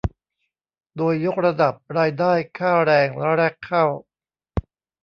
[0.97, 3.07] โดยยกระดับรายได้ค่าแรง
[3.37, 3.85] แรกเข้า